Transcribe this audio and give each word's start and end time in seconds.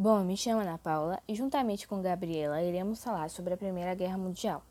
Bom, 0.00 0.22
me 0.22 0.36
chamo 0.36 0.60
Ana 0.60 0.78
Paula 0.78 1.20
e 1.26 1.34
juntamente 1.34 1.88
com 1.88 2.00
Gabriela 2.00 2.62
iremos 2.62 3.02
falar 3.02 3.28
sobre 3.30 3.54
a 3.54 3.56
Primeira 3.56 3.96
Guerra 3.96 4.16
Mundial. 4.16 4.62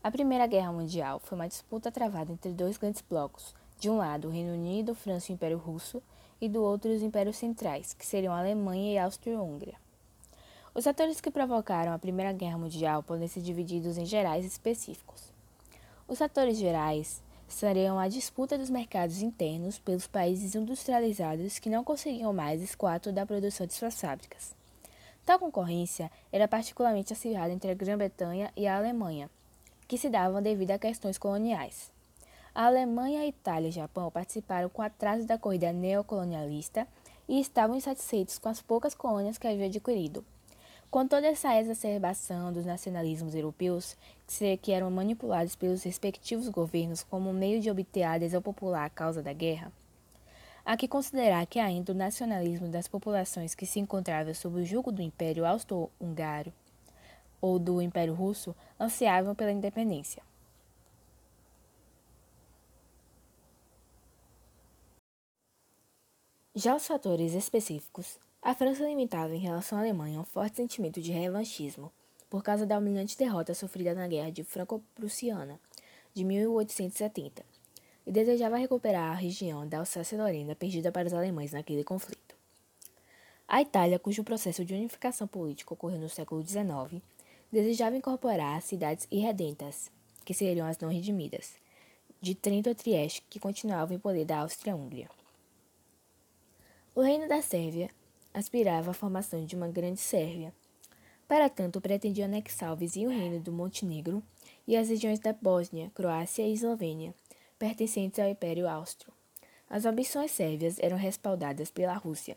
A 0.00 0.12
Primeira 0.12 0.46
Guerra 0.46 0.70
Mundial 0.70 1.18
foi 1.18 1.36
uma 1.36 1.48
disputa 1.48 1.90
travada 1.90 2.30
entre 2.30 2.52
dois 2.52 2.76
grandes 2.76 3.02
blocos, 3.02 3.52
de 3.80 3.90
um 3.90 3.96
lado 3.96 4.28
o 4.28 4.30
Reino 4.30 4.52
Unido, 4.52 4.94
França 4.94 5.26
e 5.26 5.32
o 5.32 5.34
Império 5.34 5.58
Russo, 5.58 6.00
e 6.40 6.48
do 6.48 6.62
outro 6.62 6.88
os 6.92 7.02
impérios 7.02 7.36
centrais, 7.36 7.94
que 7.94 8.06
seriam 8.06 8.32
a 8.32 8.38
Alemanha 8.38 8.92
e 8.92 8.96
a 8.96 9.06
Áustria-Hungria. 9.06 9.74
Os 10.72 10.84
fatores 10.84 11.20
que 11.20 11.32
provocaram 11.32 11.92
a 11.92 11.98
Primeira 11.98 12.32
Guerra 12.32 12.56
Mundial 12.56 13.02
podem 13.02 13.26
ser 13.26 13.40
divididos 13.40 13.98
em 13.98 14.06
gerais 14.06 14.44
e 14.44 14.46
específicos. 14.46 15.32
Os 16.06 16.20
fatores 16.20 16.58
gerais 16.58 17.20
seriam 17.48 17.98
a 17.98 18.08
disputa 18.08 18.58
dos 18.58 18.70
mercados 18.70 19.22
internos 19.22 19.78
pelos 19.78 20.06
países 20.06 20.54
industrializados 20.54 21.58
que 21.58 21.70
não 21.70 21.84
conseguiam 21.84 22.32
mais 22.32 22.62
escoar 22.62 23.00
toda 23.00 23.22
a 23.22 23.26
produção 23.26 23.66
de 23.66 23.74
suas 23.74 24.00
fábricas. 24.00 24.54
Tal 25.24 25.38
concorrência 25.38 26.10
era 26.30 26.46
particularmente 26.46 27.12
acirrada 27.12 27.52
entre 27.52 27.70
a 27.70 27.74
Grã-Bretanha 27.74 28.52
e 28.56 28.66
a 28.66 28.76
Alemanha, 28.76 29.30
que 29.88 29.96
se 29.96 30.10
davam 30.10 30.42
devido 30.42 30.72
a 30.72 30.78
questões 30.78 31.16
coloniais. 31.16 31.90
A 32.54 32.66
Alemanha, 32.66 33.26
Itália 33.26 33.68
e 33.68 33.72
Japão 33.72 34.10
participaram 34.10 34.68
com 34.68 34.82
atraso 34.82 35.26
da 35.26 35.38
corrida 35.38 35.72
neocolonialista 35.72 36.86
e 37.28 37.40
estavam 37.40 37.76
insatisfeitos 37.76 38.38
com 38.38 38.48
as 38.48 38.60
poucas 38.60 38.94
colônias 38.94 39.38
que 39.38 39.46
haviam 39.46 39.66
adquirido. 39.66 40.24
Com 40.94 41.08
toda 41.08 41.26
essa 41.26 41.58
exacerbação 41.58 42.52
dos 42.52 42.64
nacionalismos 42.64 43.34
europeus, 43.34 43.96
que 44.62 44.70
eram 44.70 44.88
manipulados 44.92 45.56
pelos 45.56 45.82
respectivos 45.82 46.48
governos 46.48 47.02
como 47.02 47.32
meio 47.32 47.60
de 47.60 47.68
obter 47.68 48.04
a 48.04 48.12
adesão 48.12 48.40
popular 48.40 48.84
à 48.84 48.88
causa 48.88 49.20
da 49.20 49.32
guerra, 49.32 49.72
há 50.64 50.76
que 50.76 50.86
considerar 50.86 51.44
que 51.46 51.58
ainda 51.58 51.90
o 51.90 51.96
nacionalismo 51.96 52.68
das 52.68 52.86
populações 52.86 53.56
que 53.56 53.66
se 53.66 53.80
encontravam 53.80 54.32
sob 54.34 54.60
o 54.60 54.64
jugo 54.64 54.92
do 54.92 55.02
Império 55.02 55.44
Austro-Húngaro 55.44 56.52
ou 57.40 57.58
do 57.58 57.82
Império 57.82 58.14
Russo 58.14 58.54
ansiavam 58.78 59.34
pela 59.34 59.50
independência. 59.50 60.22
Já 66.54 66.76
os 66.76 66.86
fatores 66.86 67.34
específicos 67.34 68.16
a 68.44 68.54
França 68.54 68.84
limitava 68.84 69.34
em 69.34 69.38
relação 69.38 69.78
à 69.78 69.80
Alemanha 69.80 70.20
um 70.20 70.24
forte 70.24 70.58
sentimento 70.58 71.00
de 71.00 71.10
revanchismo 71.10 71.90
por 72.28 72.42
causa 72.42 72.66
da 72.66 72.78
humilhante 72.78 73.16
derrota 73.16 73.54
sofrida 73.54 73.94
na 73.94 74.06
Guerra 74.06 74.30
de 74.30 74.44
Franco-Prussiana 74.44 75.58
de 76.12 76.24
1870 76.24 77.42
e 78.06 78.12
desejava 78.12 78.58
recuperar 78.58 79.12
a 79.12 79.14
região 79.14 79.66
da 79.66 79.78
Alsácia-Lorena 79.78 80.54
perdida 80.54 80.92
para 80.92 81.06
os 81.06 81.14
alemães 81.14 81.52
naquele 81.52 81.82
conflito. 81.82 82.36
A 83.48 83.62
Itália, 83.62 83.98
cujo 83.98 84.22
processo 84.22 84.62
de 84.62 84.74
unificação 84.74 85.26
política 85.26 85.72
ocorreu 85.72 85.98
no 85.98 86.10
século 86.10 86.46
XIX, 86.46 87.02
desejava 87.50 87.96
incorporar 87.96 88.58
as 88.58 88.64
cidades 88.64 89.08
irredentas, 89.10 89.90
que 90.22 90.34
seriam 90.34 90.66
as 90.66 90.78
não 90.78 90.90
redimidas, 90.90 91.54
de 92.20 92.34
Trento 92.34 92.68
a 92.68 92.74
Trieste, 92.74 93.22
que 93.30 93.40
continuavam 93.40 93.96
em 93.96 93.98
poder 93.98 94.26
da 94.26 94.40
Áustria-Hungria. 94.40 95.08
O 96.94 97.00
reino 97.00 97.26
da 97.26 97.40
Sérvia 97.40 97.90
aspirava 98.34 98.90
à 98.90 98.94
formação 98.94 99.44
de 99.44 99.54
uma 99.54 99.68
grande 99.68 100.00
Sérvia. 100.00 100.52
Para 101.28 101.48
tanto, 101.48 101.80
pretendia 101.80 102.24
anexar 102.24 102.72
o 102.72 102.76
vizinho 102.76 103.08
reino 103.08 103.40
do 103.40 103.52
Montenegro 103.52 104.22
e 104.66 104.76
as 104.76 104.88
regiões 104.88 105.20
da 105.20 105.32
Bósnia, 105.32 105.90
Croácia 105.94 106.42
e 106.42 106.52
Eslovênia, 106.52 107.14
pertencentes 107.58 108.18
ao 108.18 108.28
Império 108.28 108.68
Austro. 108.68 109.12
As 109.70 109.86
ambições 109.86 110.32
sérvias 110.32 110.78
eram 110.80 110.96
respaldadas 110.96 111.70
pela 111.70 111.94
Rússia, 111.94 112.36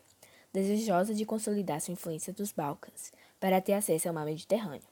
desejosa 0.52 1.12
de 1.12 1.26
consolidar 1.26 1.80
sua 1.80 1.92
influência 1.92 2.32
dos 2.32 2.52
Balcãs 2.52 3.12
para 3.38 3.60
ter 3.60 3.74
acesso 3.74 4.08
ao 4.08 4.14
mar 4.14 4.24
Mediterrâneo. 4.24 4.88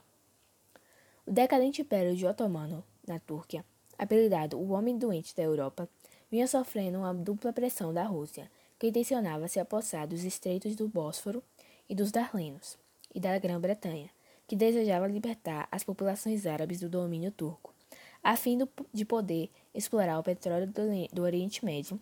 O 1.25 1.33
decadente 1.33 1.83
Império 1.83 2.15
de 2.15 2.27
Otomano, 2.27 2.85
na 3.07 3.19
Turquia, 3.19 3.65
apelidado 3.97 4.59
o 4.59 4.73
Homem 4.73 4.99
Doente 4.99 5.35
da 5.35 5.43
Europa, 5.43 5.89
vinha 6.31 6.47
sofrendo 6.47 6.99
uma 6.99 7.15
dupla 7.15 7.53
pressão 7.53 7.95
da 7.95 8.05
Rússia 8.05 8.51
que 8.79 8.89
intencionava 8.89 9.49
se 9.49 9.59
apossar 9.59 10.07
dos 10.07 10.25
estreitos 10.25 10.77
do 10.77 10.89
Bósforo 10.89 11.43
e 11.89 11.95
dos 11.95 12.11
Darlenos, 12.11 12.79
e 13.15 13.21
da 13.21 13.39
Grã-Bretanha, 13.39 14.11
que 14.47 14.55
desejava 14.55 15.07
libertar 15.07 15.67
as 15.73 15.83
populações 15.83 16.47
árabes 16.47 16.81
do 16.81 16.89
domínio 16.89 17.33
turco, 17.33 17.75
a 18.23 18.37
fim 18.37 18.59
de 18.93 19.05
poder 19.05 19.51
explorar 19.75 20.19
o 20.19 20.23
petróleo 20.23 20.71
do 21.13 21.23
Oriente 21.23 21.65
Médio. 21.65 21.99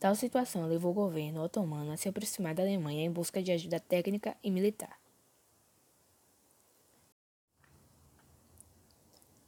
Tal 0.00 0.14
situação 0.14 0.66
levou 0.66 0.90
o 0.90 0.94
governo 0.94 1.42
otomano 1.42 1.92
a 1.92 1.96
se 1.96 2.08
aproximar 2.08 2.54
da 2.54 2.62
Alemanha 2.62 3.04
em 3.04 3.10
busca 3.10 3.42
de 3.42 3.52
ajuda 3.52 3.80
técnica 3.80 4.36
e 4.42 4.50
militar. 4.50 4.98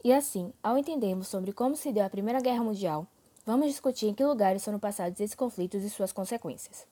E 0.03 0.13
assim, 0.13 0.53
ao 0.63 0.79
entendermos 0.79 1.29
sobre 1.29 1.53
como 1.53 1.77
se 1.77 1.93
deu 1.93 2.05
a 2.05 2.11
Primeira 2.11 2.41
Guerra 2.41 2.65
Mundial, 2.65 3.07
Vamos 3.47 3.69
discutir 3.69 4.07
em 4.07 4.15
que 4.15 4.25
lugares 4.25 4.65
foram 4.65 4.79
passados 4.79 5.19
esses 5.19 5.35
conflitos 5.35 5.83
e 5.83 5.91
suas 5.91 6.13
consequências. 6.13 6.87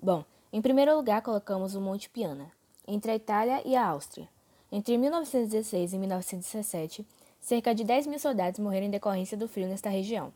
Bom, 0.00 0.24
em 0.52 0.62
primeiro 0.62 0.96
lugar 0.96 1.22
colocamos 1.22 1.74
o 1.74 1.80
Monte 1.80 2.08
Piana, 2.08 2.50
entre 2.86 3.10
a 3.10 3.16
Itália 3.16 3.62
e 3.64 3.74
a 3.74 3.86
Áustria. 3.86 4.28
Entre 4.70 4.96
1916 4.96 5.92
e 5.92 5.98
1917, 5.98 7.06
cerca 7.40 7.74
de 7.74 7.84
10 7.84 8.06
mil 8.06 8.18
soldados 8.18 8.60
morreram 8.60 8.86
em 8.86 8.90
decorrência 8.90 9.36
do 9.36 9.48
frio 9.48 9.68
nesta 9.68 9.90
região, 9.90 10.32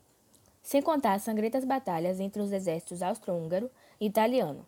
sem 0.63 0.83
contar 0.83 1.15
as 1.15 1.23
sangrentas 1.23 1.65
batalhas 1.65 2.19
entre 2.19 2.43
os 2.43 2.53
exércitos 2.53 3.03
austro-húngaro 3.03 3.71
e 4.01 4.07
italiano. 4.07 4.67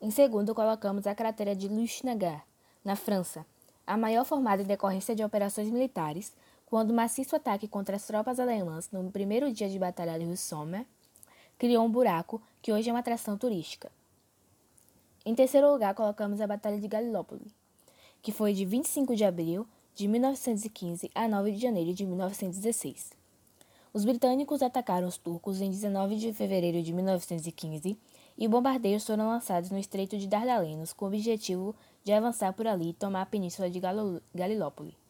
Em 0.00 0.10
segundo, 0.10 0.54
colocamos 0.54 1.06
a 1.06 1.14
cratera 1.14 1.54
de 1.54 1.68
Luchnagar, 1.68 2.44
na 2.84 2.96
França, 2.96 3.46
a 3.86 3.96
maior 3.96 4.24
formada 4.24 4.62
em 4.62 4.66
decorrência 4.66 5.14
de 5.14 5.24
operações 5.24 5.70
militares, 5.70 6.32
quando 6.74 6.90
o 6.90 6.94
maciço 6.94 7.36
ataque 7.36 7.68
contra 7.68 7.94
as 7.94 8.04
tropas 8.04 8.40
alemãs 8.40 8.90
no 8.90 9.08
primeiro 9.08 9.52
dia 9.52 9.68
de 9.68 9.78
batalha 9.78 10.18
de 10.18 10.36
Sommer 10.36 10.84
criou 11.56 11.84
um 11.84 11.88
buraco 11.88 12.42
que 12.60 12.72
hoje 12.72 12.90
é 12.90 12.92
uma 12.92 12.98
atração 12.98 13.38
turística. 13.38 13.92
Em 15.24 15.36
terceiro 15.36 15.70
lugar, 15.70 15.94
colocamos 15.94 16.40
a 16.40 16.48
Batalha 16.48 16.80
de 16.80 16.88
Galilópoli, 16.88 17.46
que 18.20 18.32
foi 18.32 18.52
de 18.52 18.64
25 18.64 19.14
de 19.14 19.24
abril 19.24 19.64
de 19.94 20.08
1915 20.08 21.12
a 21.14 21.28
9 21.28 21.52
de 21.52 21.62
janeiro 21.62 21.94
de 21.94 22.04
1916. 22.04 23.12
Os 23.92 24.04
britânicos 24.04 24.60
atacaram 24.60 25.06
os 25.06 25.16
turcos 25.16 25.60
em 25.60 25.70
19 25.70 26.16
de 26.16 26.32
fevereiro 26.32 26.82
de 26.82 26.92
1915 26.92 27.96
e 28.36 28.48
bombardeios 28.48 29.06
foram 29.06 29.28
lançados 29.28 29.70
no 29.70 29.78
Estreito 29.78 30.18
de 30.18 30.26
Dardanelos 30.26 30.92
com 30.92 31.04
o 31.04 31.08
objetivo 31.08 31.72
de 32.02 32.12
avançar 32.12 32.52
por 32.52 32.66
ali 32.66 32.88
e 32.88 32.94
tomar 32.94 33.22
a 33.22 33.26
península 33.26 33.70
de 33.70 33.80
Galilópoli. 34.34 35.03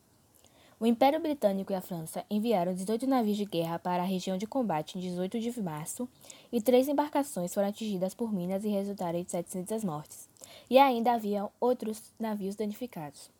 O 0.80 0.86
Império 0.86 1.20
Britânico 1.20 1.70
e 1.70 1.74
a 1.74 1.80
França 1.80 2.24
enviaram 2.28 2.74
18 2.74 3.06
navios 3.06 3.36
de 3.36 3.44
guerra 3.44 3.78
para 3.78 4.02
a 4.02 4.06
região 4.06 4.36
de 4.36 4.46
combate 4.46 4.98
em 4.98 5.00
18 5.00 5.38
de 5.38 5.62
março 5.62 6.08
e 6.50 6.60
três 6.60 6.88
embarcações 6.88 7.54
foram 7.54 7.68
atingidas 7.68 8.12
por 8.12 8.32
minas 8.32 8.64
e 8.64 8.68
resultaram 8.68 9.18
em 9.18 9.24
700 9.24 9.84
mortes. 9.84 10.28
E 10.68 10.76
ainda 10.76 11.12
havia 11.12 11.48
outros 11.60 12.12
navios 12.18 12.56
danificados. 12.56 13.30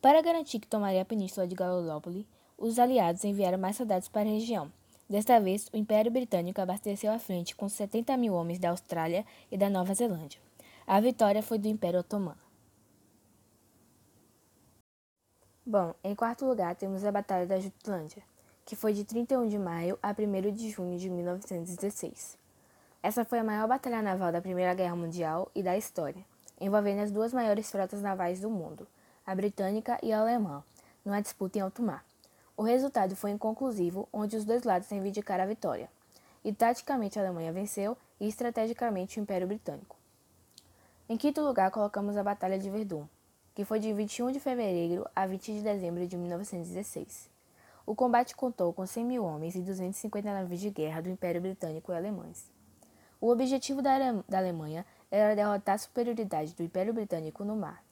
Para 0.00 0.22
garantir 0.22 0.60
que 0.60 0.66
tomaria 0.66 1.02
a 1.02 1.04
península 1.04 1.46
de 1.46 1.54
Gallipoli, 1.54 2.26
os 2.56 2.78
aliados 2.78 3.22
enviaram 3.22 3.58
mais 3.58 3.76
soldados 3.76 4.08
para 4.08 4.28
a 4.28 4.32
região. 4.32 4.72
Desta 5.08 5.38
vez, 5.38 5.68
o 5.74 5.76
Império 5.76 6.10
Britânico 6.10 6.60
abasteceu 6.60 7.12
a 7.12 7.18
frente 7.18 7.54
com 7.54 7.68
70 7.68 8.16
mil 8.16 8.32
homens 8.32 8.58
da 8.58 8.70
Austrália 8.70 9.26
e 9.50 9.58
da 9.58 9.68
Nova 9.68 9.92
Zelândia. 9.92 10.40
A 10.86 10.98
vitória 11.00 11.42
foi 11.42 11.58
do 11.58 11.68
Império 11.68 12.00
Otomano. 12.00 12.51
Bom, 15.64 15.94
em 16.02 16.12
quarto 16.12 16.44
lugar 16.44 16.74
temos 16.74 17.04
a 17.04 17.12
Batalha 17.12 17.46
da 17.46 17.60
Jutlândia, 17.60 18.20
que 18.64 18.74
foi 18.74 18.92
de 18.92 19.04
31 19.04 19.46
de 19.46 19.56
maio 19.56 19.96
a 20.02 20.10
1 20.10 20.52
de 20.52 20.68
junho 20.68 20.98
de 20.98 21.08
1916. 21.08 22.36
Essa 23.00 23.24
foi 23.24 23.38
a 23.38 23.44
maior 23.44 23.68
batalha 23.68 24.02
naval 24.02 24.32
da 24.32 24.40
Primeira 24.40 24.74
Guerra 24.74 24.96
Mundial 24.96 25.48
e 25.54 25.62
da 25.62 25.78
história, 25.78 26.24
envolvendo 26.60 27.02
as 27.02 27.12
duas 27.12 27.32
maiores 27.32 27.70
frotas 27.70 28.02
navais 28.02 28.40
do 28.40 28.50
mundo, 28.50 28.88
a 29.24 29.36
britânica 29.36 30.00
e 30.02 30.12
a 30.12 30.18
alemã, 30.18 30.64
numa 31.04 31.22
disputa 31.22 31.58
em 31.58 31.60
alto 31.60 31.80
mar. 31.80 32.04
O 32.56 32.64
resultado 32.64 33.14
foi 33.14 33.30
inconclusivo, 33.30 34.08
onde 34.12 34.36
os 34.36 34.44
dois 34.44 34.64
lados 34.64 34.88
reivindicaram 34.88 35.44
a 35.44 35.46
vitória. 35.46 35.88
E 36.44 36.52
taticamente 36.52 37.20
a 37.20 37.22
Alemanha 37.22 37.52
venceu 37.52 37.96
e 38.18 38.26
estrategicamente 38.26 39.20
o 39.20 39.22
Império 39.22 39.46
Britânico. 39.46 39.96
Em 41.08 41.16
quinto 41.16 41.40
lugar, 41.40 41.70
colocamos 41.70 42.16
a 42.16 42.24
Batalha 42.24 42.58
de 42.58 42.68
Verdun, 42.68 43.06
que 43.54 43.64
foi 43.64 43.78
de 43.78 43.92
21 43.92 44.32
de 44.32 44.40
fevereiro 44.40 45.06
a 45.14 45.26
20 45.26 45.52
de 45.52 45.62
dezembro 45.62 46.06
de 46.06 46.16
1916. 46.16 47.30
O 47.84 47.94
combate 47.94 48.36
contou 48.36 48.72
com 48.72 48.86
100 48.86 49.04
mil 49.04 49.24
homens 49.24 49.54
e 49.54 49.60
250 49.60 50.32
navios 50.32 50.60
de 50.60 50.70
guerra 50.70 51.02
do 51.02 51.10
Império 51.10 51.40
Britânico 51.40 51.92
e 51.92 51.96
alemães. 51.96 52.50
O 53.20 53.28
objetivo 53.28 53.82
da, 53.82 53.98
da 54.28 54.38
Alemanha 54.38 54.86
era 55.10 55.36
derrotar 55.36 55.74
a 55.74 55.78
superioridade 55.78 56.54
do 56.54 56.62
Império 56.62 56.94
Britânico 56.94 57.44
no 57.44 57.54
mar. 57.54 57.84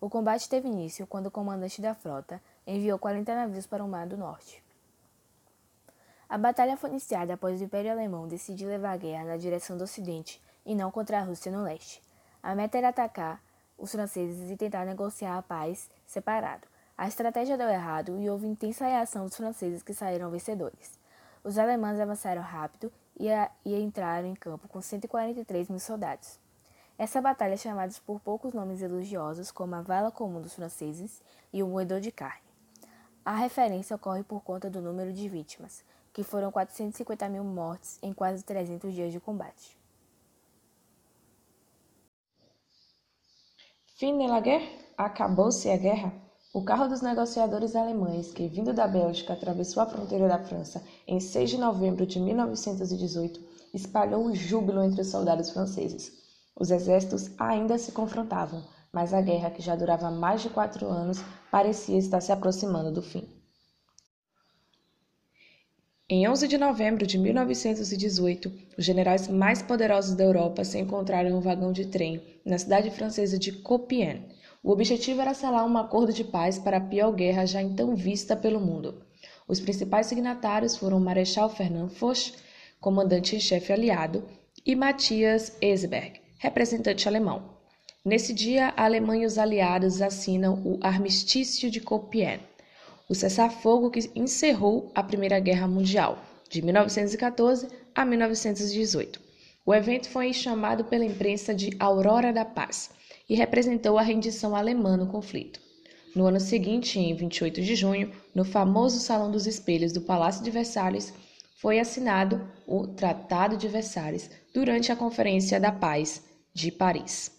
O 0.00 0.08
combate 0.08 0.48
teve 0.48 0.68
início 0.68 1.06
quando 1.06 1.26
o 1.26 1.30
comandante 1.30 1.82
da 1.82 1.94
frota 1.94 2.40
enviou 2.66 2.98
40 2.98 3.34
navios 3.34 3.66
para 3.66 3.84
o 3.84 3.88
Mar 3.88 4.06
do 4.06 4.16
Norte. 4.16 4.62
A 6.28 6.38
batalha 6.38 6.76
foi 6.76 6.90
iniciada 6.90 7.34
após 7.34 7.60
o 7.60 7.64
Império 7.64 7.90
Alemão 7.90 8.28
decidir 8.28 8.66
levar 8.66 8.92
a 8.92 8.96
guerra 8.96 9.24
na 9.24 9.36
direção 9.36 9.76
do 9.76 9.84
Ocidente 9.84 10.40
e 10.64 10.74
não 10.74 10.90
contra 10.90 11.18
a 11.18 11.22
Rússia 11.22 11.50
no 11.50 11.64
leste. 11.64 12.02
A 12.42 12.54
meta 12.54 12.78
era 12.78 12.90
atacar 12.90 13.42
os 13.78 13.92
franceses 13.92 14.50
e 14.50 14.56
tentar 14.56 14.84
negociar 14.84 15.38
a 15.38 15.42
paz 15.42 15.88
separado. 16.06 16.66
A 16.96 17.06
estratégia 17.06 17.56
deu 17.56 17.68
errado 17.68 18.18
e 18.18 18.28
houve 18.28 18.48
intensa 18.48 18.84
reação 18.84 19.24
dos 19.24 19.36
franceses 19.36 19.82
que 19.84 19.94
saíram 19.94 20.30
vencedores. 20.30 20.98
Os 21.44 21.56
alemães 21.56 22.00
avançaram 22.00 22.42
rápido 22.42 22.92
e, 23.16 23.30
a, 23.30 23.48
e 23.64 23.80
entraram 23.80 24.26
em 24.26 24.34
campo 24.34 24.66
com 24.66 24.80
143 24.80 25.68
mil 25.68 25.78
soldados. 25.78 26.40
Essa 26.98 27.22
batalha 27.22 27.54
é 27.54 27.56
chamada 27.56 27.94
por 28.04 28.18
poucos 28.18 28.52
nomes 28.52 28.82
elogiosos 28.82 29.52
como 29.52 29.76
a 29.76 29.80
Vala 29.82 30.10
Comum 30.10 30.40
dos 30.40 30.54
Franceses 30.54 31.22
e 31.52 31.62
o 31.62 31.68
Moedor 31.68 32.00
de 32.00 32.10
Carne. 32.10 32.42
A 33.24 33.36
referência 33.36 33.94
ocorre 33.94 34.24
por 34.24 34.42
conta 34.42 34.68
do 34.68 34.82
número 34.82 35.12
de 35.12 35.28
vítimas, 35.28 35.84
que 36.12 36.24
foram 36.24 36.50
450 36.50 37.28
mil 37.28 37.44
mortes 37.44 38.00
em 38.02 38.12
quase 38.12 38.42
300 38.42 38.92
dias 38.92 39.12
de 39.12 39.20
combate. 39.20 39.77
Fim 43.98 44.16
de 44.16 44.28
la 44.28 44.38
guerre? 44.38 44.70
Acabou-se 44.96 45.68
a 45.68 45.76
guerra? 45.76 46.12
O 46.54 46.62
carro 46.62 46.86
dos 46.86 47.02
negociadores 47.02 47.74
alemães, 47.74 48.30
que 48.30 48.46
vindo 48.46 48.72
da 48.72 48.86
Bélgica 48.86 49.32
atravessou 49.32 49.82
a 49.82 49.86
fronteira 49.86 50.28
da 50.28 50.38
França 50.38 50.80
em 51.04 51.18
6 51.18 51.50
de 51.50 51.58
novembro 51.58 52.06
de 52.06 52.20
1918, 52.20 53.40
espalhou 53.74 54.24
o 54.24 54.32
júbilo 54.32 54.84
entre 54.84 55.00
os 55.00 55.08
soldados 55.08 55.50
franceses. 55.50 56.12
Os 56.54 56.70
exércitos 56.70 57.28
ainda 57.40 57.76
se 57.76 57.90
confrontavam, 57.90 58.62
mas 58.92 59.12
a 59.12 59.20
guerra, 59.20 59.50
que 59.50 59.60
já 59.60 59.74
durava 59.74 60.12
mais 60.12 60.42
de 60.42 60.48
quatro 60.48 60.86
anos, 60.86 61.18
parecia 61.50 61.98
estar 61.98 62.20
se 62.20 62.30
aproximando 62.30 62.92
do 62.92 63.02
fim. 63.02 63.28
Em 66.10 66.26
11 66.26 66.48
de 66.48 66.56
novembro 66.56 67.06
de 67.06 67.18
1918, 67.18 68.52
os 68.78 68.84
generais 68.84 69.28
mais 69.28 69.60
poderosos 69.60 70.14
da 70.14 70.24
Europa 70.24 70.64
se 70.64 70.78
encontraram 70.78 71.28
em 71.28 71.34
um 71.34 71.40
vagão 71.40 71.70
de 71.70 71.86
trem 71.86 72.22
na 72.44 72.56
cidade 72.56 72.90
francesa 72.90 73.38
de 73.38 73.52
Compiègne 73.52 74.38
o 74.62 74.72
objetivo 74.72 75.20
era 75.20 75.34
selar 75.34 75.64
um 75.64 75.78
acordo 75.78 76.12
de 76.12 76.24
paz 76.24 76.58
para 76.58 76.78
a 76.78 76.80
pior 76.80 77.12
guerra 77.12 77.46
já 77.46 77.62
então 77.62 77.94
vista 77.94 78.34
pelo 78.34 78.60
mundo. 78.60 79.02
Os 79.46 79.60
principais 79.60 80.06
signatários 80.06 80.76
foram 80.76 80.98
o 80.98 81.00
Marechal 81.00 81.48
Fernand 81.48 81.88
Foch, 81.88 82.34
comandante 82.80 83.36
em 83.36 83.40
chefe 83.40 83.72
aliado, 83.72 84.24
e 84.66 84.74
Matthias 84.74 85.56
Esberg, 85.62 86.20
representante 86.38 87.08
alemão. 87.08 87.56
Nesse 88.04 88.34
dia, 88.34 88.74
a 88.76 88.84
Alemanha 88.84 89.22
e 89.22 89.26
os 89.26 89.38
aliados 89.38 90.02
assinam 90.02 90.60
o 90.64 90.78
Armistício 90.82 91.70
de 91.70 91.80
Compiègne, 91.80 92.42
o 93.08 93.14
cessar-fogo 93.14 93.90
que 93.90 94.10
encerrou 94.14 94.92
a 94.94 95.02
Primeira 95.02 95.40
Guerra 95.40 95.66
Mundial, 95.66 96.18
de 96.50 96.60
1914 96.60 97.68
a 97.94 98.04
1918. 98.04 99.20
O 99.64 99.74
evento 99.74 100.08
foi 100.08 100.32
chamado 100.32 100.84
pela 100.84 101.04
imprensa 101.04 101.54
de 101.54 101.74
Aurora 101.78 102.32
da 102.32 102.44
Paz 102.44 102.90
e 103.28 103.34
representou 103.34 103.98
a 103.98 104.02
rendição 104.02 104.54
alemã 104.54 104.96
no 104.96 105.06
conflito. 105.06 105.60
No 106.14 106.26
ano 106.26 106.40
seguinte, 106.40 106.98
em 106.98 107.14
28 107.14 107.62
de 107.62 107.74
junho, 107.74 108.12
no 108.34 108.44
famoso 108.44 108.98
Salão 108.98 109.30
dos 109.30 109.46
Espelhos 109.46 109.92
do 109.92 110.00
Palácio 110.00 110.42
de 110.42 110.50
Versalhes, 110.50 111.12
foi 111.56 111.78
assinado 111.78 112.46
o 112.66 112.86
Tratado 112.86 113.56
de 113.56 113.68
Versalhes 113.68 114.30
durante 114.54 114.92
a 114.92 114.96
Conferência 114.96 115.58
da 115.58 115.72
Paz 115.72 116.22
de 116.54 116.70
Paris. 116.70 117.37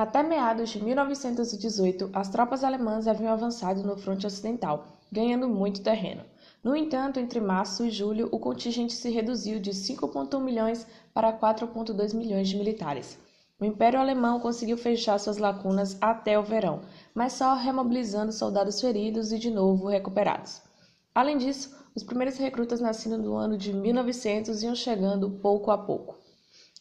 Até 0.00 0.22
meados 0.22 0.70
de 0.70 0.80
1918, 0.80 2.10
as 2.12 2.28
tropas 2.28 2.62
alemãs 2.62 3.08
haviam 3.08 3.32
avançado 3.32 3.82
no 3.82 3.96
fronte 3.96 4.28
ocidental, 4.28 4.86
ganhando 5.10 5.48
muito 5.48 5.82
terreno. 5.82 6.22
No 6.62 6.76
entanto, 6.76 7.18
entre 7.18 7.40
março 7.40 7.84
e 7.84 7.90
julho, 7.90 8.28
o 8.30 8.38
contingente 8.38 8.92
se 8.92 9.10
reduziu 9.10 9.58
de 9.58 9.72
5,1 9.72 10.40
milhões 10.40 10.86
para 11.12 11.32
4,2 11.32 12.14
milhões 12.14 12.48
de 12.48 12.56
militares. 12.56 13.18
O 13.60 13.64
Império 13.64 13.98
Alemão 13.98 14.38
conseguiu 14.38 14.78
fechar 14.78 15.18
suas 15.18 15.38
lacunas 15.38 15.98
até 16.00 16.38
o 16.38 16.44
verão, 16.44 16.82
mas 17.12 17.32
só 17.32 17.56
remobilizando 17.56 18.30
soldados 18.30 18.80
feridos 18.80 19.32
e 19.32 19.38
de 19.40 19.50
novo 19.50 19.88
recuperados. 19.88 20.62
Além 21.12 21.36
disso, 21.36 21.76
os 21.92 22.04
primeiros 22.04 22.38
recrutas 22.38 22.80
nascidos 22.80 23.18
no 23.18 23.34
ano 23.34 23.58
de 23.58 23.72
1900 23.72 24.62
iam 24.62 24.76
chegando 24.76 25.28
pouco 25.28 25.72
a 25.72 25.78
pouco. 25.78 26.16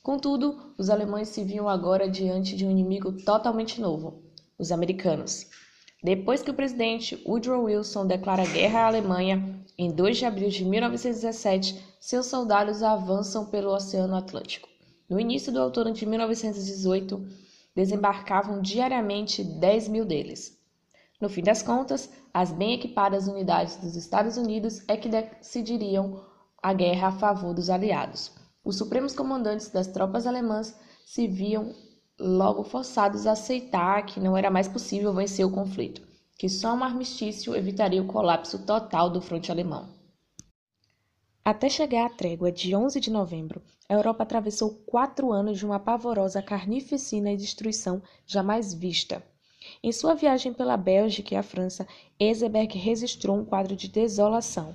Contudo, 0.03 0.73
os 0.77 0.89
alemães 0.89 1.29
se 1.29 1.43
viam 1.43 1.67
agora 1.67 2.09
diante 2.09 2.55
de 2.55 2.65
um 2.65 2.71
inimigo 2.71 3.11
totalmente 3.11 3.81
novo: 3.81 4.21
os 4.57 4.71
americanos. 4.71 5.47
Depois 6.03 6.43
que 6.43 6.51
o 6.51 6.53
presidente 6.53 7.21
Woodrow 7.25 7.63
Wilson 7.63 8.05
declara 8.05 8.45
guerra 8.45 8.81
à 8.81 8.87
Alemanha, 8.87 9.65
em 9.77 9.91
2 9.91 10.17
de 10.17 10.25
abril 10.25 10.49
de 10.49 10.63
1917, 10.63 11.83
seus 11.99 12.27
soldados 12.27 12.83
avançam 12.83 13.45
pelo 13.47 13.73
Oceano 13.73 14.15
Atlântico. 14.15 14.69
No 15.09 15.19
início 15.19 15.51
do 15.51 15.59
outono 15.59 15.91
de 15.91 16.05
1918, 16.05 17.27
desembarcavam 17.75 18.61
diariamente 18.61 19.43
10 19.43 19.87
mil 19.87 20.05
deles. 20.05 20.57
No 21.19 21.29
fim 21.29 21.41
das 21.41 21.63
contas, 21.63 22.09
as 22.33 22.51
bem 22.51 22.73
equipadas 22.73 23.27
unidades 23.27 23.75
dos 23.77 23.95
Estados 23.95 24.37
Unidos 24.37 24.83
é 24.87 24.95
que 24.95 25.09
decidiriam 25.09 26.23
a 26.61 26.73
guerra 26.73 27.07
a 27.07 27.11
favor 27.11 27.53
dos 27.53 27.69
aliados. 27.69 28.31
Os 28.67 28.75
supremos 28.75 29.13
comandantes 29.13 29.69
das 29.69 29.87
tropas 29.87 30.27
alemãs 30.27 30.77
se 31.05 31.25
viam 31.25 31.73
logo 32.19 32.65
forçados 32.65 33.25
a 33.25 33.31
aceitar 33.31 34.05
que 34.05 34.19
não 34.19 34.35
era 34.35 34.51
mais 34.51 34.67
possível 34.67 35.13
vencer 35.13 35.45
o 35.45 35.49
conflito, 35.49 36.05
que 36.37 36.49
só 36.49 36.73
um 36.73 36.83
armistício 36.83 37.55
evitaria 37.55 38.01
o 38.01 38.07
colapso 38.07 38.65
total 38.65 39.09
do 39.09 39.21
fronte 39.21 39.49
alemão. 39.49 39.87
Até 41.45 41.69
chegar 41.69 42.07
à 42.07 42.09
trégua 42.09 42.51
de 42.51 42.75
11 42.75 42.99
de 42.99 43.09
novembro, 43.09 43.63
a 43.87 43.93
Europa 43.93 44.23
atravessou 44.23 44.83
quatro 44.85 45.31
anos 45.31 45.57
de 45.57 45.65
uma 45.65 45.79
pavorosa 45.79 46.41
carnificina 46.41 47.31
e 47.31 47.37
destruição 47.37 48.03
jamais 48.25 48.73
vista. 48.73 49.23
Em 49.83 49.91
sua 49.91 50.15
viagem 50.15 50.51
pela 50.53 50.75
Bélgica 50.75 51.33
e 51.33 51.37
a 51.37 51.43
França, 51.43 51.87
Ezeberg 52.19 52.77
registrou 52.77 53.37
um 53.37 53.45
quadro 53.45 53.75
de 53.75 53.87
desolação. 53.87 54.73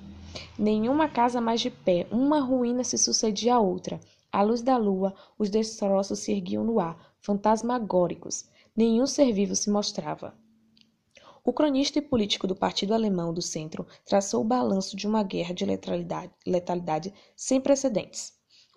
Nenhuma 0.57 1.09
casa 1.09 1.41
mais 1.41 1.61
de 1.61 1.69
pé, 1.69 2.07
uma 2.09 2.39
ruína 2.39 2.83
se 2.83 2.97
sucedia 2.97 3.55
à 3.55 3.59
outra. 3.59 3.99
À 4.31 4.41
luz 4.41 4.61
da 4.61 4.77
lua, 4.77 5.13
os 5.37 5.49
destroços 5.49 6.19
se 6.19 6.31
erguiam 6.31 6.63
no 6.63 6.79
ar, 6.79 7.13
fantasmagóricos. 7.19 8.49
Nenhum 8.75 9.05
ser 9.05 9.31
vivo 9.31 9.55
se 9.55 9.69
mostrava. 9.69 10.33
O 11.45 11.51
cronista 11.51 11.99
e 11.99 12.01
político 12.01 12.47
do 12.47 12.55
Partido 12.55 12.93
Alemão 12.93 13.33
do 13.33 13.41
Centro 13.41 13.85
traçou 14.05 14.41
o 14.41 14.45
balanço 14.45 14.95
de 14.95 15.05
uma 15.05 15.21
guerra 15.23 15.53
de 15.53 15.65
letalidade, 15.65 16.31
letalidade 16.47 17.13
sem 17.35 17.59
precedentes. 17.59 18.33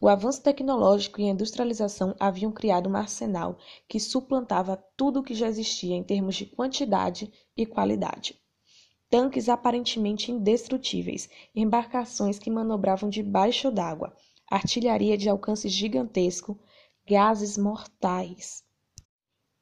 O 0.06 0.08
avanço 0.08 0.40
tecnológico 0.40 1.20
e 1.20 1.24
a 1.24 1.32
industrialização 1.32 2.14
haviam 2.20 2.52
criado 2.52 2.88
um 2.88 2.94
arsenal 2.94 3.58
que 3.88 3.98
suplantava 3.98 4.80
tudo 4.96 5.18
o 5.18 5.22
que 5.24 5.34
já 5.34 5.48
existia 5.48 5.96
em 5.96 6.04
termos 6.04 6.36
de 6.36 6.46
quantidade 6.46 7.28
e 7.56 7.66
qualidade. 7.66 8.40
Tanques 9.10 9.48
aparentemente 9.48 10.30
indestrutíveis, 10.30 11.28
embarcações 11.52 12.38
que 12.38 12.48
manobravam 12.48 13.10
debaixo 13.10 13.68
d'água, 13.68 14.14
artilharia 14.48 15.18
de 15.18 15.28
alcance 15.28 15.68
gigantesco, 15.68 16.56
gases 17.04 17.58
mortais, 17.58 18.64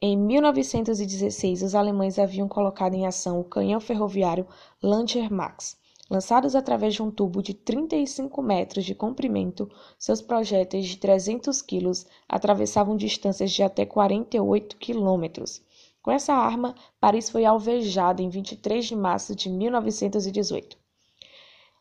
em 0.07 0.19
1916, 0.19 1.63
os 1.63 1.75
alemães 1.75 2.19
haviam 2.19 2.47
colocado 2.47 2.93
em 2.93 3.07
ação 3.07 3.41
o 3.41 3.45
canhão 3.45 3.81
ferroviário 3.81 4.47
Lancia 4.83 5.31
Max. 5.31 5.79
Lançados 6.11 6.55
através 6.55 6.95
de 6.95 7.03
um 7.03 7.11
tubo 7.11 7.43
de 7.43 7.55
35 7.55 8.43
metros 8.43 8.85
de 8.85 8.95
comprimento, 8.95 9.71
seus 9.99 10.21
projéteis 10.21 10.87
de 10.87 10.99
300 10.99 11.63
quilos 11.63 12.07
atravessavam 12.29 12.95
distâncias 12.95 13.51
de 13.51 13.63
até 13.63 13.87
48 13.87 14.77
quilômetros. 14.77 15.63
Com 16.03 16.11
essa 16.11 16.35
arma, 16.35 16.75
Paris 17.01 17.31
foi 17.31 17.47
alvejada 17.47 18.21
em 18.21 18.29
23 18.29 18.85
de 18.85 18.95
março 18.95 19.35
de 19.35 19.49
1918. 19.49 20.77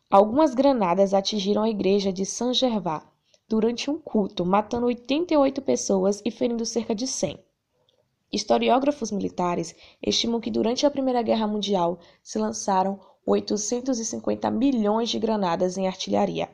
Algumas 0.10 0.53
granadas 0.53 1.13
atingiram 1.13 1.63
a 1.63 1.70
igreja 1.70 2.13
de 2.13 2.25
Saint-Gervais 2.25 3.03
durante 3.50 3.92
um 3.92 4.00
culto, 4.00 4.46
matando 4.46 4.86
88 4.86 5.62
pessoas 5.62 6.22
e 6.24 6.32
ferindo 6.32 6.65
cerca 6.65 6.96
de 6.96 7.06
100. 7.06 7.38
Historiógrafos 8.32 9.12
militares 9.12 9.75
estimam 10.01 10.39
que 10.39 10.50
durante 10.50 10.86
a 10.86 10.92
Primeira 10.92 11.22
Guerra 11.22 11.46
Mundial 11.46 12.00
se 12.24 12.39
lançaram 12.39 13.00
850 13.25 14.51
milhões 14.51 15.10
de 15.10 15.18
granadas 15.18 15.77
em 15.77 15.88
artilharia. 15.88 16.50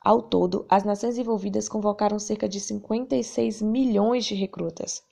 Ao 0.00 0.20
todo, 0.20 0.66
as 0.68 0.84
nações 0.84 1.16
envolvidas 1.16 1.68
convocaram 1.68 2.18
cerca 2.18 2.48
de 2.48 2.60
56 2.60 3.62
milhões 3.62 4.24
de 4.24 4.34
recrutas. 4.34 5.02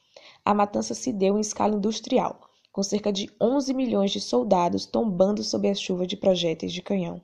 A 0.44 0.52
matança 0.52 0.92
se 0.92 1.12
deu 1.12 1.38
em 1.38 1.40
escala 1.40 1.76
industrial, 1.76 2.40
com 2.72 2.82
cerca 2.82 3.12
de 3.12 3.30
11 3.40 3.72
milhões 3.72 4.10
de 4.10 4.20
soldados 4.20 4.84
tombando 4.84 5.42
sob 5.42 5.68
a 5.68 5.74
chuva 5.74 6.06
de 6.06 6.16
projéteis 6.16 6.72
de 6.72 6.82
canhão 6.82 7.22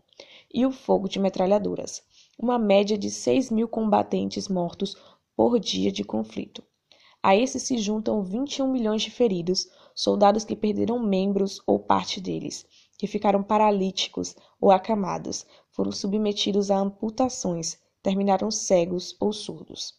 e 0.52 0.64
o 0.64 0.70
fogo 0.70 1.08
de 1.08 1.18
metralhadoras, 1.18 2.02
uma 2.38 2.58
média 2.58 2.96
de 2.96 3.10
6 3.10 3.50
mil 3.50 3.66
combatentes 3.66 4.48
mortos 4.48 4.96
por 5.36 5.58
dia 5.58 5.90
de 5.90 6.04
conflito. 6.04 6.62
A 7.22 7.36
esses 7.36 7.64
se 7.64 7.76
juntam 7.78 8.22
21 8.22 8.70
milhões 8.70 9.02
de 9.02 9.10
feridos, 9.10 9.68
soldados 9.94 10.44
que 10.44 10.54
perderam 10.54 10.98
membros 10.98 11.60
ou 11.66 11.78
parte 11.78 12.20
deles, 12.20 12.64
que 12.98 13.06
ficaram 13.06 13.42
paralíticos 13.42 14.34
ou 14.60 14.72
acamados, 14.72 15.46
foram 15.70 15.92
submetidos 15.92 16.70
a 16.70 16.76
amputações, 16.76 17.78
terminaram 18.02 18.50
cegos 18.50 19.16
ou 19.20 19.32
surdos. 19.32 19.94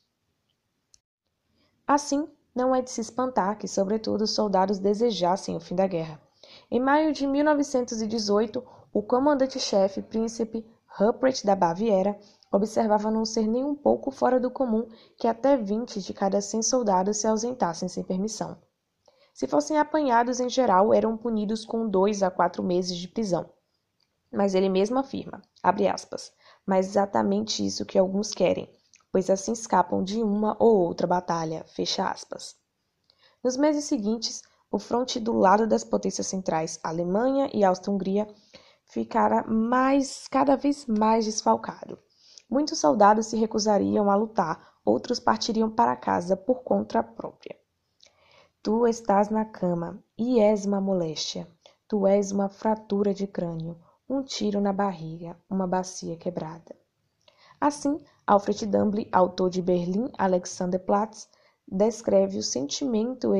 Assim, 1.88 2.27
não 2.53 2.75
é 2.75 2.82
de 2.82 2.91
se 2.91 3.00
espantar 3.00 3.58
que, 3.58 3.68
sobretudo, 3.68 4.24
os 4.24 4.32
soldados 4.32 4.77
desejassem 4.77 5.56
o 5.56 5.60
fim 5.60 5.75
da 5.75 5.88
guerra. 5.88 6.22
Em 6.70 6.79
maio 6.79 7.13
de 7.13 7.25
1918, 7.25 8.63
o 8.94 9.01
comandante-chefe, 9.01 10.01
príncipe 10.01 10.65
Ruprecht 10.86 11.46
da 11.46 11.56
Baviera, 11.56 12.20
observava 12.51 13.10
não 13.10 13.24
ser 13.24 13.48
nem 13.48 13.63
um 13.63 13.75
pouco 13.75 14.12
fora 14.12 14.39
do 14.39 14.51
comum 14.51 14.88
que 15.18 15.27
até 15.27 15.56
20 15.56 16.01
de 16.01 16.13
cada 16.13 16.41
100 16.41 16.63
soldados 16.63 17.18
se 17.18 17.27
ausentassem 17.27 17.88
sem 17.88 18.03
permissão. 18.03 18.58
Se 19.39 19.48
fossem 19.48 19.77
apanhados 19.77 20.41
em 20.41 20.50
geral, 20.50 20.93
eram 20.93 21.15
punidos 21.15 21.63
com 21.63 21.88
dois 21.88 22.22
a 22.22 22.29
quatro 22.29 22.62
meses 22.62 22.98
de 22.98 23.08
prisão. 23.08 23.50
Mas 24.29 24.53
ele 24.53 24.67
mesmo 24.67 25.00
afirma, 25.00 25.41
abre 25.63 25.88
aspas, 25.88 26.34
mas 26.65 26.88
exatamente 26.88 27.65
isso 27.65 27.86
que 27.86 27.98
alguns 27.98 28.34
querem, 28.34 28.69
pois 29.10 29.29
assim 29.29 29.53
escapam 29.53 30.03
de 30.03 30.22
uma 30.22 30.58
ou 30.60 30.81
outra 30.81 31.08
batalha, 31.08 31.63
fecha 31.69 32.12
aspas. 32.12 32.58
Nos 33.41 33.55
meses 33.55 33.86
seguintes, 33.86 34.41
o 34.69 34.77
fronte 34.77 35.22
do 35.22 35.31
lado 35.31 35.65
das 35.65 35.86
potências 35.86 36.27
centrais, 36.27 36.77
Alemanha 36.84 37.50
e 37.53 37.63
Áustria-Hungria, 37.63 38.27
ficara 38.84 39.46
mais, 39.48 40.27
cada 40.27 40.58
vez 40.58 40.86
mais 40.86 41.24
desfalcado. 41.24 41.98
Muitos 42.50 42.77
soldados 42.77 43.27
se 43.27 43.38
recusariam 43.38 44.12
a 44.12 44.17
lutar, 44.17 44.74
outros 44.84 45.17
partiriam 45.17 45.69
para 45.69 45.96
casa 45.96 46.36
por 46.36 46.62
conta 46.62 47.01
própria. 47.01 47.58
Tu 48.62 48.86
estás 48.88 49.30
na 49.30 49.46
cama 49.46 50.04
e 50.18 50.42
és 50.42 50.66
uma 50.66 50.82
moléstia. 50.82 51.48
Tu 51.88 52.06
és 52.06 52.34
uma 52.34 52.50
fratura 52.50 53.13
de 53.13 53.25
crânio, 53.25 53.78
um 54.08 54.22
tiro 54.22 54.60
na 54.60 54.74
barriga, 54.74 55.39
uma 55.50 55.66
bacia 55.66 56.18
quebrada. 56.18 56.75
Assim, 57.62 58.04
Alfred 58.28 58.66
Dumbly, 58.66 59.08
autor 59.13 59.50
de 59.50 59.62
Berlim 59.62 60.12
Alexanderplatz, 60.18 61.30
descreve 61.66 62.38
o 62.38 62.44
sentimento 62.44 63.32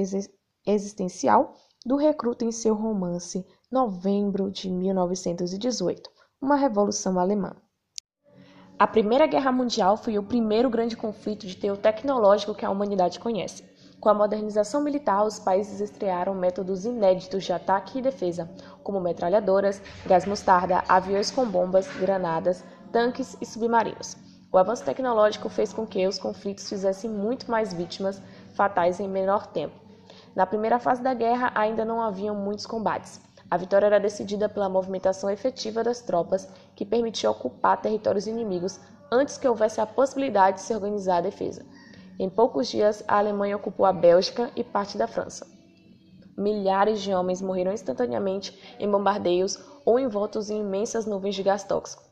existencial 0.66 1.54
do 1.86 1.98
recruta 1.98 2.46
em 2.46 2.52
seu 2.54 2.74
romance 2.74 3.46
Novembro 3.70 4.50
de 4.50 4.70
1918, 4.70 6.10
Uma 6.42 6.56
Revolução 6.56 7.20
Alemã. 7.20 7.58
A 8.80 8.88
Primeira 8.88 9.28
Guerra 9.28 9.52
Mundial 9.52 9.98
foi 9.98 10.18
o 10.18 10.24
primeiro 10.24 10.70
grande 10.70 10.96
conflito 10.96 11.46
de 11.46 11.58
teor 11.58 11.76
tecnológico 11.76 12.56
que 12.56 12.64
a 12.64 12.70
humanidade 12.70 13.20
conhece. 13.20 13.69
Com 14.00 14.08
a 14.08 14.13
modernização 14.13 14.82
militar, 14.82 15.25
os 15.25 15.39
países 15.39 15.82
estrearam 15.82 16.34
métodos 16.34 16.86
inéditos 16.86 17.44
de 17.44 17.51
ataque 17.51 18.00
e 18.00 18.01
defesa, 18.01 18.50
como 18.82 19.01
metralhadoras, 19.01 19.82
gás 20.06 20.25
mostarda, 20.25 20.86
aviões 20.88 21.29
com 21.29 21.46
bombas, 21.46 21.86
granadas, 21.98 22.63
tanques 22.94 23.36
e 23.41 23.46
submarinos. 23.46 24.15
O 24.53 24.58
avanço 24.58 24.86
tecnológico 24.86 25.50
fez 25.50 25.74
com 25.74 25.86
que 25.86 26.08
os 26.08 26.18
conflitos 26.18 26.70
fizessem 26.70 27.10
muito 27.10 27.51
mais 27.51 27.74
vítimas 27.74 28.22
fatais 28.53 29.01
em 29.01 29.08
menor 29.08 29.48
tempo. 29.48 29.75
Na 30.34 30.46
primeira 30.46 30.79
fase 30.79 31.03
da 31.03 31.13
guerra, 31.13 31.51
ainda 31.53 31.84
não 31.84 32.01
haviam 32.01 32.34
muitos 32.34 32.65
combates. 32.65 33.20
A 33.51 33.58
vitória 33.58 33.88
era 33.88 34.00
decidida 34.00 34.48
pela 34.48 34.70
movimentação 34.70 35.29
efetiva 35.29 35.84
das 35.84 36.01
tropas, 36.01 36.48
que 36.74 36.86
permitia 36.86 37.29
ocupar 37.29 37.82
territórios 37.82 38.27
inimigos 38.27 38.79
antes 39.12 39.38
que 39.38 39.48
houvesse 39.48 39.82
a 39.82 39.86
possibilidade 39.86 40.58
de 40.58 40.63
se 40.63 40.74
organizar 40.74 41.18
a 41.18 41.22
defesa. 41.22 41.65
Em 42.20 42.30
poucos 42.30 42.68
dias, 42.68 43.02
a 43.08 43.18
Alemanha 43.18 43.56
ocupou 43.56 43.86
a 43.86 43.94
Bélgica 43.94 44.52
e 44.54 44.62
parte 44.62 44.98
da 44.98 45.08
França. 45.08 45.48
Milhares 46.38 47.02
de 47.02 47.14
homens 47.14 47.42
morreram 47.42 47.72
instantaneamente 47.72 48.76
em 48.78 48.92
bombardeios 48.92 49.58
ou 49.86 49.98
envoltos 49.98 50.50
em 50.50 50.60
imensas 50.60 51.06
nuvens 51.06 51.34
de 51.34 51.44
gás 51.44 51.64
tóxico. 51.64 52.04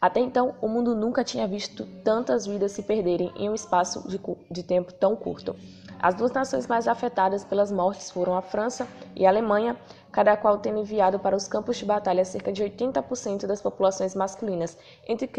Até 0.00 0.18
então, 0.18 0.56
o 0.60 0.66
mundo 0.66 0.92
nunca 0.92 1.22
tinha 1.22 1.46
visto 1.46 1.86
tantas 2.02 2.46
vidas 2.46 2.72
se 2.72 2.82
perderem 2.82 3.32
em 3.36 3.48
um 3.48 3.54
espaço 3.54 4.08
de, 4.08 4.20
de 4.50 4.62
tempo 4.64 4.92
tão 4.92 5.14
curto. 5.14 5.54
As 6.00 6.16
duas 6.16 6.32
nações 6.32 6.66
mais 6.66 6.88
afetadas 6.88 7.44
pelas 7.44 7.70
mortes 7.70 8.10
foram 8.10 8.36
a 8.36 8.42
França 8.42 8.88
e 9.14 9.24
a 9.24 9.28
Alemanha, 9.28 9.78
cada 10.10 10.36
qual 10.36 10.58
tendo 10.58 10.80
enviado 10.80 11.20
para 11.20 11.36
os 11.36 11.46
campos 11.46 11.76
de 11.76 11.84
batalha 11.84 12.24
cerca 12.24 12.52
de 12.52 12.64
80% 12.64 13.46
das 13.46 13.62
populações 13.62 14.16
masculinas 14.16 14.76
entre 15.06 15.30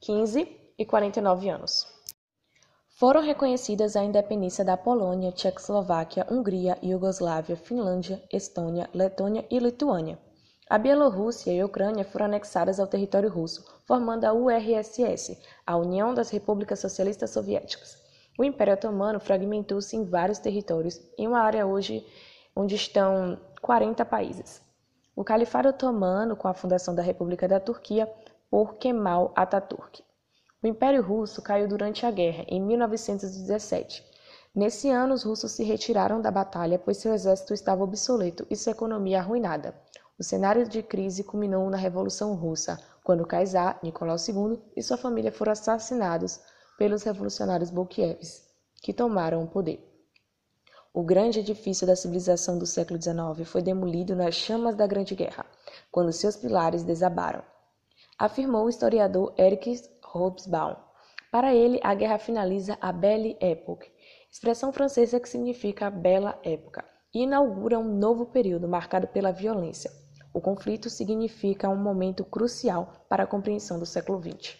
15 0.00 0.48
e 0.78 0.86
49 0.86 1.50
anos. 1.50 1.99
Foram 3.00 3.22
reconhecidas 3.22 3.96
a 3.96 4.04
independência 4.04 4.62
da 4.62 4.76
Polônia, 4.76 5.32
Tchecoslováquia, 5.32 6.26
Hungria, 6.30 6.76
Iugoslávia, 6.82 7.56
Finlândia, 7.56 8.22
Estônia, 8.30 8.90
Letônia 8.92 9.46
e 9.50 9.58
Lituânia. 9.58 10.18
A 10.68 10.76
Bielorrússia 10.76 11.50
e 11.50 11.58
a 11.58 11.64
Ucrânia 11.64 12.04
foram 12.04 12.26
anexadas 12.26 12.78
ao 12.78 12.86
território 12.86 13.30
russo, 13.30 13.64
formando 13.86 14.26
a 14.26 14.34
URSS, 14.34 15.40
a 15.66 15.78
União 15.78 16.12
das 16.12 16.28
Repúblicas 16.28 16.78
Socialistas 16.78 17.30
Soviéticas. 17.30 17.96
O 18.38 18.44
Império 18.44 18.74
Otomano 18.74 19.18
fragmentou-se 19.18 19.96
em 19.96 20.04
vários 20.04 20.38
territórios, 20.38 21.00
em 21.16 21.26
uma 21.26 21.40
área 21.40 21.64
hoje 21.66 22.06
onde 22.54 22.74
estão 22.74 23.40
40 23.62 24.04
países. 24.04 24.60
O 25.16 25.24
Califado 25.24 25.70
Otomano, 25.70 26.36
com 26.36 26.48
a 26.48 26.52
fundação 26.52 26.94
da 26.94 27.02
República 27.02 27.48
da 27.48 27.58
Turquia, 27.58 28.06
por 28.50 28.74
Kemal 28.74 29.32
Atatürk. 29.34 30.02
O 30.62 30.66
Império 30.66 31.02
Russo 31.02 31.40
caiu 31.40 31.66
durante 31.66 32.04
a 32.04 32.10
guerra, 32.10 32.44
em 32.46 32.60
1917. 32.60 34.04
Nesse 34.54 34.90
ano, 34.90 35.14
os 35.14 35.22
russos 35.22 35.52
se 35.52 35.64
retiraram 35.64 36.20
da 36.20 36.30
batalha, 36.30 36.78
pois 36.78 36.98
seu 36.98 37.14
exército 37.14 37.54
estava 37.54 37.82
obsoleto 37.82 38.46
e 38.50 38.54
sua 38.54 38.72
economia 38.72 39.20
arruinada. 39.20 39.74
O 40.18 40.22
cenário 40.22 40.68
de 40.68 40.82
crise 40.82 41.24
culminou 41.24 41.70
na 41.70 41.78
Revolução 41.78 42.34
Russa, 42.34 42.78
quando 43.02 43.26
Kaysar, 43.26 43.80
Nicolau 43.82 44.16
II, 44.16 44.60
e 44.76 44.82
sua 44.82 44.98
família 44.98 45.32
foram 45.32 45.52
assassinados 45.52 46.38
pelos 46.76 47.04
revolucionários 47.04 47.70
bolcheviques, 47.70 48.46
que 48.82 48.92
tomaram 48.92 49.42
o 49.42 49.48
poder. 49.48 49.82
O 50.92 51.02
grande 51.02 51.38
edifício 51.38 51.86
da 51.86 51.96
civilização 51.96 52.58
do 52.58 52.66
século 52.66 53.00
XIX 53.00 53.48
foi 53.48 53.62
demolido 53.62 54.14
nas 54.14 54.34
chamas 54.34 54.74
da 54.74 54.86
Grande 54.86 55.14
Guerra, 55.14 55.46
quando 55.90 56.12
seus 56.12 56.36
pilares 56.36 56.82
desabaram, 56.82 57.42
afirmou 58.18 58.66
o 58.66 58.68
historiador 58.68 59.32
Eric 59.38 59.80
Hobsbawm. 60.12 60.76
Para 61.30 61.54
ele, 61.54 61.80
a 61.82 61.94
guerra 61.94 62.18
finaliza 62.18 62.76
a 62.80 62.92
Belle 62.92 63.36
Époque, 63.40 63.90
expressão 64.30 64.72
francesa 64.72 65.18
que 65.18 65.28
significa 65.28 65.90
bela 65.90 66.38
época, 66.42 66.84
e 67.14 67.22
inaugura 67.22 67.78
um 67.78 67.96
novo 67.96 68.26
período 68.26 68.68
marcado 68.68 69.06
pela 69.08 69.32
violência. 69.32 69.90
O 70.34 70.40
conflito 70.40 70.90
significa 70.90 71.68
um 71.68 71.76
momento 71.76 72.24
crucial 72.24 73.06
para 73.08 73.24
a 73.24 73.26
compreensão 73.26 73.78
do 73.78 73.86
século 73.86 74.20
XX. 74.22 74.59